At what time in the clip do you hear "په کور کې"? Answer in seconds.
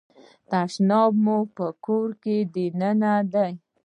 1.55-2.35